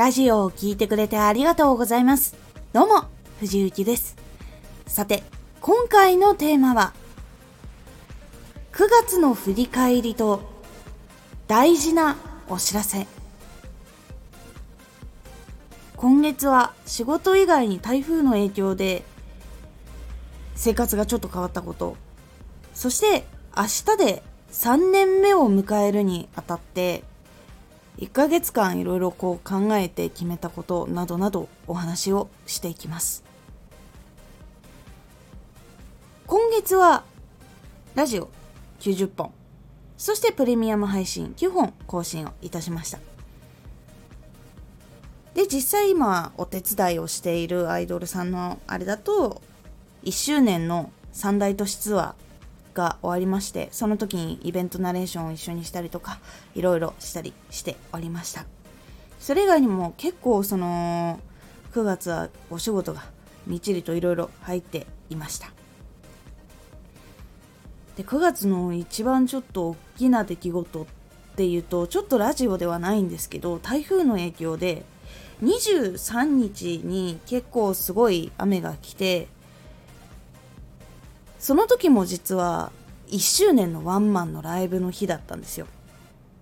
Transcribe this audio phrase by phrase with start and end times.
[0.00, 2.34] ラジオを聴いてくれてありがとうございます。
[2.72, 3.04] どうも、
[3.38, 4.16] 藤幸です。
[4.86, 5.22] さて、
[5.60, 6.94] 今回のテーマは、
[8.72, 10.40] 9月の振り返りと
[11.48, 12.16] 大事な
[12.48, 13.06] お知らせ。
[15.96, 19.02] 今月は仕事以外に台風の影響で
[20.54, 21.98] 生活がちょっと変わったこと、
[22.72, 27.04] そして明日で3年目を迎えるにあたって
[28.00, 33.22] 1ヶ月間いろいろこう考えて決めたことなどなどお話をしていきます。
[36.26, 37.04] 今月は
[37.94, 38.30] ラジオ
[38.80, 39.32] 90本
[39.98, 42.98] そしてプレミアム配信9本更新をいたしました。
[45.34, 49.42] で実際今お手伝いをしているアイドルさんのあれだと
[50.04, 52.29] 1周年の三大都市ツアー
[52.74, 56.18] が終わりましてその時にイベントナレーションを一緒にしたりとか
[56.54, 58.44] いろいろしたりしておりました。
[59.18, 61.20] それ以外にも結構その
[61.72, 63.04] 9月はお仕事が
[63.46, 65.52] みっちりといろいろ入っていました。
[67.96, 70.86] で9月の一番ちょっと大きな出来事っ
[71.36, 74.84] ていうとちょっとラジオではないんですけど台風の影響で
[75.42, 79.28] 23日に結構すごい雨が来て
[81.40, 82.70] その時も実は
[83.08, 85.66] 1周年のワンマンのライブの日だったんですよ。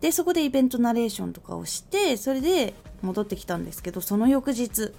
[0.00, 4.92] でそこでイベントナレーションとかをしてそれで戻ってきたんですけどその翌日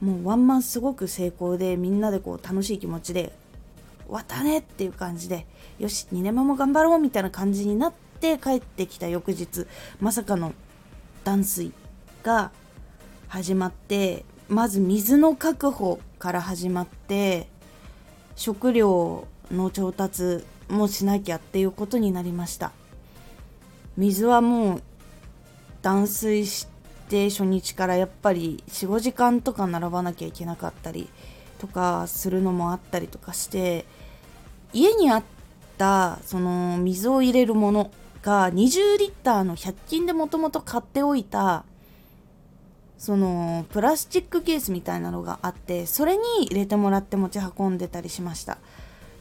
[0.00, 3.32] もうワンマンすごく成功でみんなでこう楽しい気持ちで
[4.06, 5.46] 終わったねっていう感じで
[5.78, 9.66] よし2年目も頑張ろうみたいな感じになって帰ってきた翌日
[10.00, 10.54] まさかの
[11.22, 11.72] 断水
[12.22, 12.50] が
[13.28, 17.48] 始まってまず水の確保から始まって
[18.36, 22.72] 食料の調達もしなきゃっていうことになりました。
[23.96, 24.82] 水はもう
[25.82, 26.66] 断水し
[27.08, 31.08] て初日からやっぱり45時間とか並ばなきゃいけなかったり
[31.58, 33.86] とかするのもあったりとかして
[34.72, 35.22] 家にあっ
[35.78, 37.90] たその水を入れるもの
[38.22, 41.64] が20リッターの100均でもともと買っておいた
[42.98, 48.58] そのプラスチックケースみたいなのがあってそれに入れてもらって持ち運んでたりしました。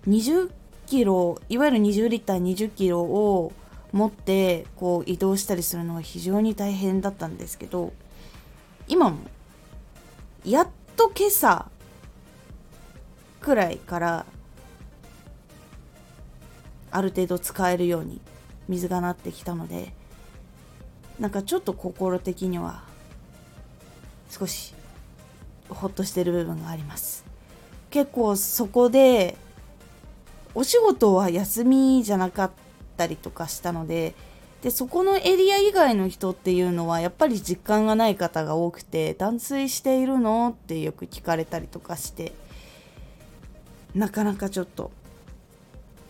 [0.08, 0.52] 20
[0.86, 3.52] キロいわゆる20リッター20キロを
[3.92, 7.94] 持ってこう移動したりするのは非常に大変だったんですけど
[8.88, 9.18] 今も
[10.44, 11.70] やっと今朝
[13.42, 14.26] くらいから
[16.92, 18.22] ある程度使えるように
[18.68, 19.94] 水がなってきたので
[21.20, 22.84] なんかちょっと心的には
[24.30, 24.74] 少し
[25.70, 27.26] ほっとしてる部分があります。
[27.90, 29.38] 結構そこで
[30.54, 32.52] お仕事は休みじゃなかっ
[32.98, 34.16] たりとかしたので
[34.62, 42.34] でそこのエリア以外の人っていうのはやっぱり実感がない方が多くて断水しているのってよく聞かれたりとかして
[43.94, 44.92] なかなかちょっと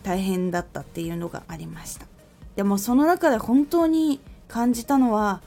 [0.02, 2.06] 大変だったっていうのがありました。
[2.54, 5.42] でもその中で本当に感じたのは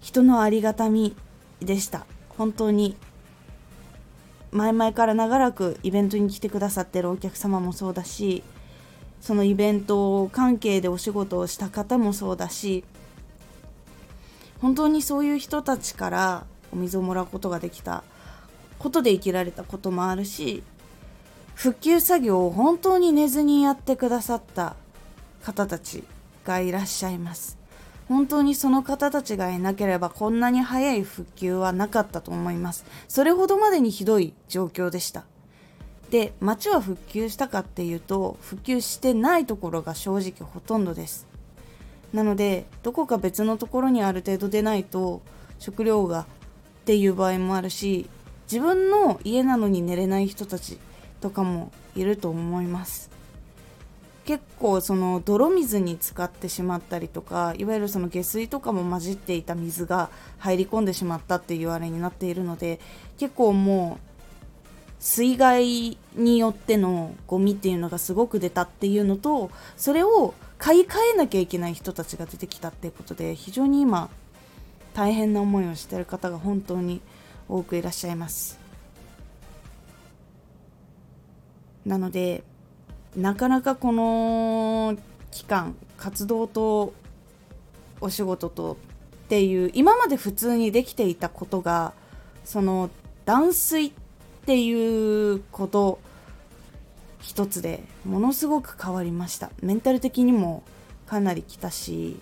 [0.00, 1.16] 人のありがたみ。
[1.60, 2.06] でした。
[2.30, 2.96] 本当に。
[4.54, 8.44] 前々から長らくイベントに来てくださってるお客様もそうだし
[9.20, 12.84] そのイベント関係でお仕事をした方もそうだし
[14.60, 18.04] 本当にそういう人たちからお水をもらうことができた
[18.78, 20.62] ことで生きられたこともあるし
[21.56, 24.76] 復旧作業を本当に寝ずにやってくださった
[25.42, 26.04] 方たち
[26.44, 27.63] がいらっしゃいます。
[28.08, 32.84] 本当にその方たちがいなければこんなに早い復旧はなかったと思います。
[33.08, 35.24] それほどまでにひどい状況でした。
[36.10, 41.26] で町は復旧したかっていうと復旧してないところが正直ほとんどです。
[42.12, 45.22] なのでどこか別のところにある程度出ないと
[45.58, 46.24] 食料がっ
[46.84, 48.08] ていう場合もあるし
[48.50, 50.78] 自分の家なのに寝れない人たち
[51.20, 53.10] とかもいると思います。
[54.24, 62.80] 結構その泥水に浸かってしまったりとかいわゆるその下水とかも混じっていた水が入り込んでしまったっていうあれになっているので
[63.18, 64.14] 結構もう
[64.98, 74.08] 水害によってのゴミっていうのがすごく出たっていうのとそれを買い替えなきゃいけない人たちが出てきたっていうことで非常に今
[74.94, 77.02] 大変な思いをしてる方が本当に
[77.48, 78.58] 多くいらっしゃいます。
[81.84, 82.44] なので
[83.16, 84.96] なかなかこの
[85.30, 86.92] 期間活動と
[88.00, 88.76] お仕事とっ
[89.28, 91.92] ていう今まで普通にできていたことが
[92.44, 92.90] その
[93.24, 93.92] 断水っ
[94.46, 95.98] ていうこと
[97.20, 99.50] 一つでものすごく変わりました。
[99.62, 100.62] メンタル的にも
[101.06, 102.20] かなりきたし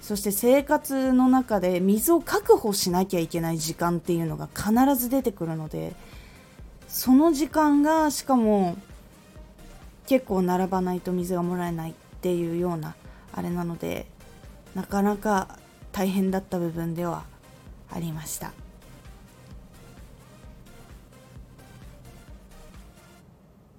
[0.00, 5.94] そして生活の中で水を確保しなきゃいけない時間っていうのが必ず出てくるので
[6.88, 8.76] その時間がしかも
[10.06, 12.94] 結構並ばないと水がもらえないっていうような
[13.32, 14.06] あれなので
[14.74, 15.58] なかなか
[15.92, 17.24] 大変だった部分では
[17.90, 18.52] ありました。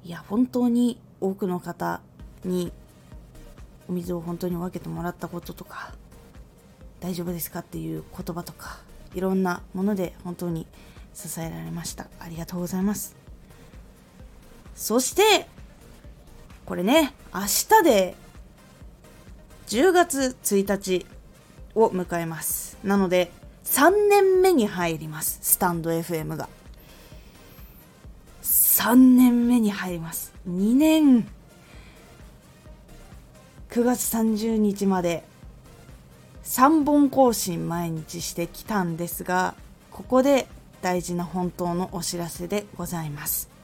[0.03, 1.99] いや本当に多くの方
[2.43, 2.71] に
[3.87, 5.93] お水を本当に分けてもらったこととか
[6.99, 8.77] 大丈夫ですかっていう言葉とか
[9.15, 10.67] いろんなもので本当に
[11.13, 12.07] 支えられました。
[12.19, 13.15] ありがとうございます。
[14.75, 15.47] そして
[16.65, 18.15] これね明日で
[19.67, 21.05] 10月1日
[21.75, 22.77] を迎えます。
[22.83, 23.31] なので
[23.65, 26.47] 3年目に入りますスタンド FM が。
[28.41, 30.33] 3年目に入ります。
[30.47, 31.27] 2年
[33.69, 35.23] 9月30日まで
[36.43, 39.55] 3本更新毎日してきたんですが
[39.91, 40.47] ここで
[40.81, 43.54] 大事な本当のお知らせでございます。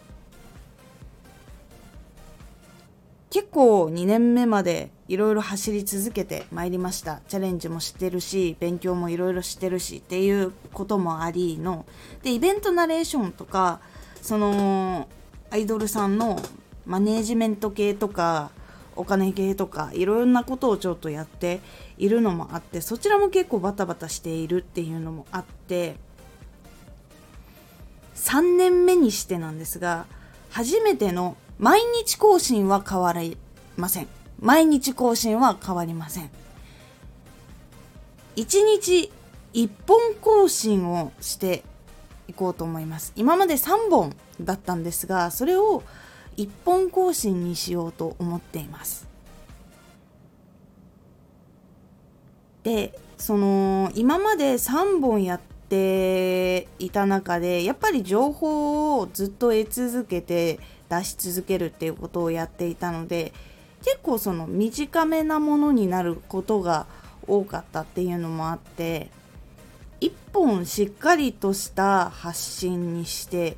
[3.31, 7.21] 結構2年目までいろいろ走り続けてまいりました。
[7.29, 11.85] チャレンジもしてるし勉強もいろいろしてるしっていうこともありの。
[12.23, 13.79] でイベントナレーションとか
[14.21, 15.07] その
[15.49, 16.41] アイドルさんの
[16.85, 18.51] マネージメント系とか
[18.97, 21.61] お金系とかいろんなことをちょっとやって
[21.97, 25.95] いるのもあってそちらも結構バタバタしているっていうのもあって
[28.15, 30.05] 3年目にしてなんですが
[30.49, 33.37] 初めての毎日更新は変わり
[33.77, 34.07] ません。
[34.39, 36.31] 毎日更新は変わりません。
[38.35, 39.11] 1日
[39.53, 41.63] 1本更新をして
[42.27, 43.13] いこうと思います。
[43.15, 45.83] 今まで3本だったんですがそれを
[46.37, 49.07] 1本更新にしようと思っています。
[52.63, 60.59] でその今まで3本やっていた中でやっぱり情報をずっと得続けて
[60.91, 63.31] 出し続けるっていうことをやっていたので
[63.81, 66.85] 結構その短めなものになることが
[67.25, 69.09] 多かったっていうのもあって
[70.01, 73.55] 一本しっかりとした発信にして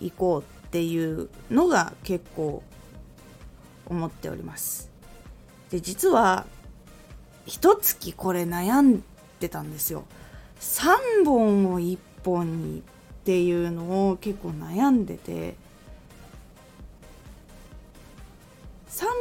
[0.00, 2.62] いこうっていうのが結構
[3.86, 4.90] 思っております。
[5.70, 6.46] で実は
[7.46, 9.02] 一月これ悩ん
[9.40, 10.04] でたんですよ。
[10.60, 12.82] 3本を1本にっ
[13.24, 15.56] ていうのを結構悩んでて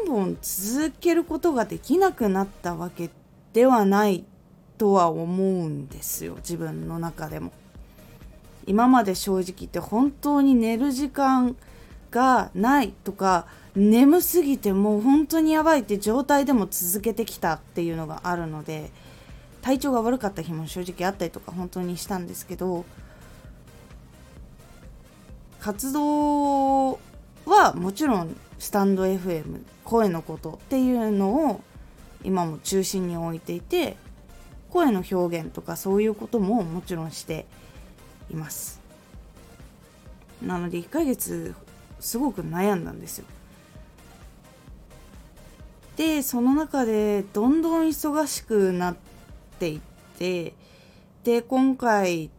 [0.09, 3.11] 3本続けることができなくなったわけ
[3.53, 4.25] ではない
[4.77, 7.51] とは思うんですよ自分の中でも。
[8.65, 11.55] 今まで正直言って本当に寝る時間
[12.11, 18.91] がないとか眠すぎてもう本当にやばいって状態でも続けてきたっていうのがあるので
[19.61, 22.85] 体調が悪かった日も正直あったりとか本当にしたんですけど
[25.59, 26.99] 活動
[27.45, 31.61] はもちろんスタンド FM 声のことっていうのを
[32.23, 33.95] 今も中心に置いていて
[34.69, 37.45] 声の表現とかそういうことももちろんして
[38.29, 38.79] います。
[40.41, 41.55] なので1ヶ月
[41.99, 43.25] すごく悩んだんですよ。
[45.95, 48.95] でその中でどんどん忙しくなっ
[49.59, 49.79] ていっ
[50.17, 50.53] て
[51.23, 52.29] で今回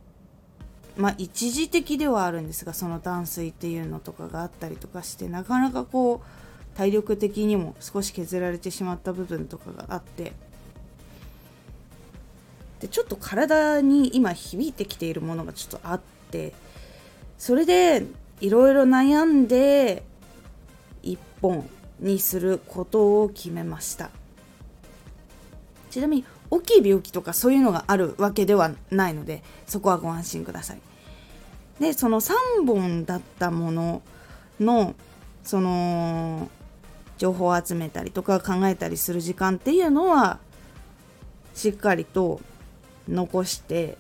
[0.97, 10.33] まあ一時的ではあるんですがその断水っていうのとかがあったりとかしてなかなかこう体力的にも少し削られてしまった部分とかがあって。
[12.81, 16.55] でちょっと体に今響いてきているものがちょっとあって
[17.37, 18.07] それで
[18.41, 20.03] いろいろ悩んで
[21.03, 21.69] 1本
[21.99, 24.11] にすることを決めました。
[25.91, 30.81] ちなみに大きい病気とかそういうのがあるわけではないのでそこはご安心ください。
[31.79, 34.03] でその3本だったもの
[34.59, 34.95] の
[35.43, 36.51] その
[37.17, 40.39] 情報を集めたりとか考えたりする時間っていうのは
[41.55, 42.41] しっかりと
[43.09, 43.97] 残して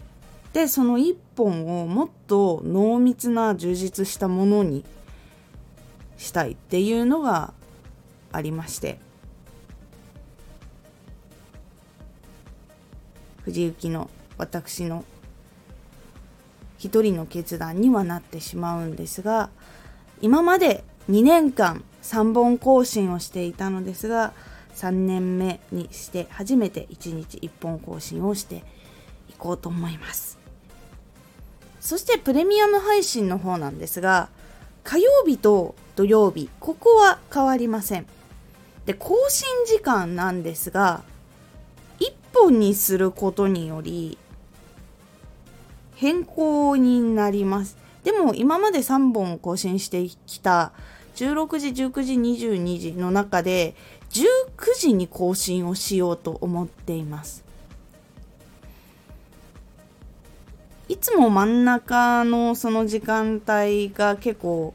[0.52, 4.84] でその1本をもっと濃密な充実したものに
[6.18, 7.54] したいっていうのが
[8.32, 8.98] ありまして。
[13.44, 15.04] 藤幸の私の
[16.78, 19.50] 一人の決断にはなってしまうんですが
[20.22, 24.32] 今まで2年間3本更新をしていたのですが
[24.76, 28.64] 3年目にして初めて1日1本更新をして
[29.28, 30.38] いこうと思います。
[31.80, 34.28] そしてプレミアム配信の方なんですが
[34.84, 38.06] 火曜日と土曜日ここは変わりません。
[38.86, 41.02] で更新時間なんですが
[42.00, 44.18] 1本にすることにより
[45.94, 47.76] 変更になります。
[48.04, 50.72] でも今まで3本更新してきた
[51.16, 53.74] 16時19時22時の中で
[54.10, 54.24] 19
[54.78, 57.44] 時に更新をしようと思っています。
[60.88, 64.74] いつも真ん中のその時間帯が結構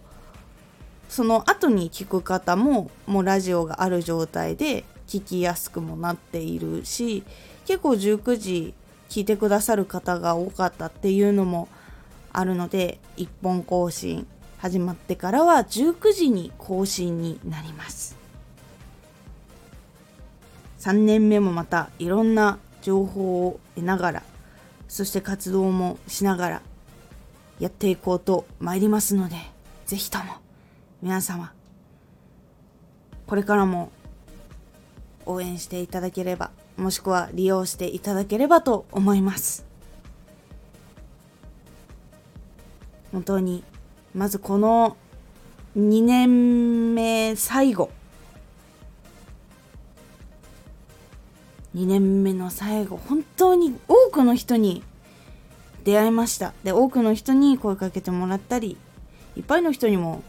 [1.10, 7.24] その後に聞く方ももうラジオがある状態で聞きやすくもなっているし
[7.66, 8.74] 結構19時
[9.10, 11.68] 聞いてくださる方が多かったっていうのも
[12.32, 18.26] あるので1本更新始まってからは19時に更新になります。
[20.86, 24.24] 3年目もまたいろんな情報を得ながら
[24.88, 26.62] そして活動もしながら
[27.60, 29.36] やっていこうと参りますので
[29.88, 30.26] 是非とも
[31.02, 31.54] 皆様
[33.26, 33.92] これからも
[35.25, 39.65] 応援していただければもしくは利用していただければと思います。
[43.12, 43.63] 本当に
[44.13, 44.98] まずこの
[45.77, 47.89] 2年目最後。
[51.75, 54.82] 2年目の最後本当に多くの人に
[55.84, 56.53] 出会いました。
[56.63, 58.77] で多くの人に声かけてもらったり
[59.38, 60.24] いっぱいの人にも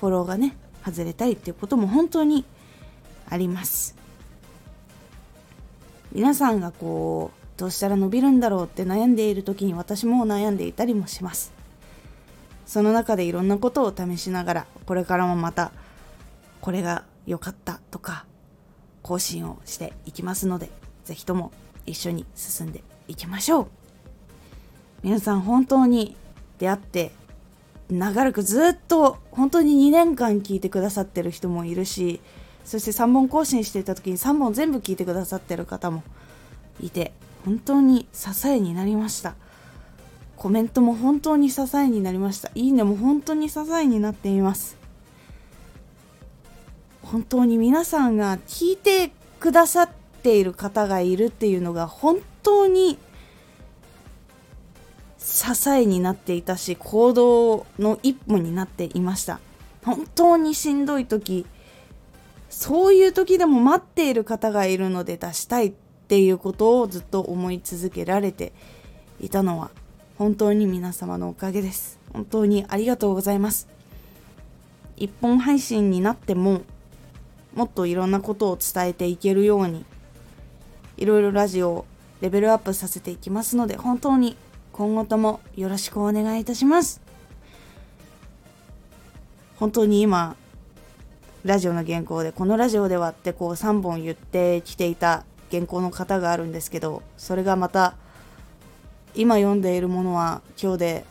[0.00, 2.44] フォローがね外れたりっていうことも本当に
[3.28, 3.97] あります。
[6.12, 11.52] 皆さんがこうどうしたら伸びるんだろうって悩んでいる時に私も悩んでいたりもします。
[12.66, 15.72] その中でいろんなことを試しながらこれからもまた
[16.60, 18.26] これが良かったとか
[19.02, 20.70] 更新をしていきますので
[21.04, 21.50] 是非とも
[21.86, 23.66] 一緒に進んでいきましょう。
[25.02, 26.16] 皆さん本当に
[26.58, 27.12] 出会って
[27.88, 32.20] 長らくずっと本当に2年間聞いてくださってる人もいるし
[32.68, 36.02] そして3本更新していた時に3本全部聞いてくださってる方も
[36.82, 37.14] いて
[37.46, 39.36] 本当に支えになりました。
[40.36, 42.50] コメントも本当に支えになりました。
[42.54, 44.76] いいねも本当に支えになっています。
[47.02, 49.88] 本当に皆さんが聞いてくださっ
[50.22, 52.98] ている方がいるっていうのが本当に
[55.18, 59.40] 支えになっていたし行動の一歩になっていました。
[59.86, 61.46] 本当にしんどい時
[62.48, 65.72] そういう時でも待っている方がいるので出したいっ
[66.08, 68.52] ていうことをずっと思い続けられて
[69.20, 69.70] いたのは
[70.16, 71.98] 本当に皆様のおかげです。
[72.12, 73.68] 本当にありがとうございます。
[74.96, 76.62] 一本配信になっても
[77.54, 79.84] もっといろんなことを伝えていけるように
[80.96, 81.86] いろいろラジオを
[82.20, 84.36] レベルアップさせていきますので本当に
[84.72, 87.00] 今後ともよろしくお願いいたします。
[89.56, 90.36] 本当に今
[91.44, 97.94] ラジオの原稿でこのラジオではってこう3本言ってきていた原稿の方があるんですけどそれがまた
[99.14, 101.04] 今読んでいるものは今日で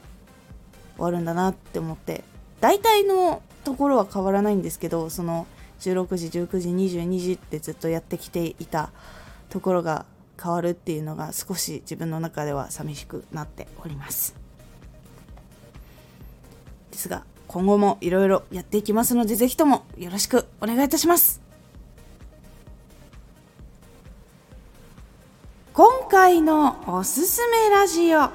[0.95, 2.23] 終わるんだなって思って
[2.59, 5.47] 大体のところは変わらないんですけどその
[5.79, 8.91] 16時19時22時ってずっとやってきていた
[9.49, 10.05] ところが
[10.41, 14.35] 変わるっていうのが少し自分の中では寂しくなっております。
[16.91, 21.41] ですが今後もいろいろやっていきますので、ぜひともよろしくお願いいたします。
[25.73, 28.29] 今回のおすすめラジオ。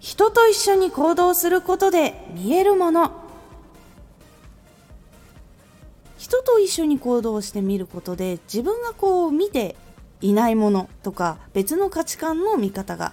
[0.00, 3.12] 人と一緒に行動することで見えるもの。
[6.16, 9.76] 人と一緒に行動してみることで自分がこう見て
[10.20, 13.12] いないものとか別の価値観の見方が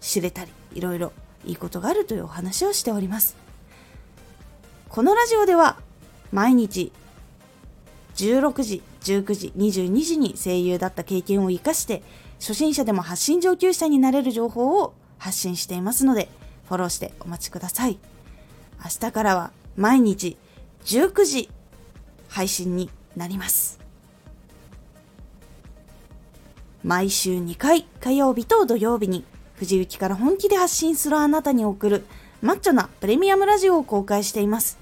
[0.00, 1.12] 知れたりいろいろ
[1.44, 3.41] いいことがあるというお話をしております。
[4.92, 5.78] このラジオでは
[6.32, 6.92] 毎日
[8.16, 12.02] 16時、19時、22時に声優だった経験を活かして
[12.38, 16.28] 初心者でも発信上級者になれる情報を発信していますので
[16.68, 17.98] フォローしてお待ちください。
[18.84, 20.36] 明日からは毎日
[20.84, 21.48] 19時
[22.28, 23.80] 配信になります。
[26.84, 29.24] 毎週2回火曜日と土曜日に
[29.56, 32.04] 藤雪から本気で発信するあなたに送る
[32.42, 34.81] マッチョなプレミアムラジオを公開しています。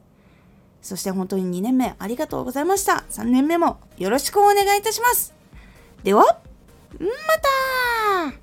[0.81, 3.03] そして本当に2年目ありがとうございました。
[3.09, 5.33] 3年目もよろしくお願いいたします。
[6.03, 6.39] では、
[6.99, 7.07] ま
[8.31, 8.40] た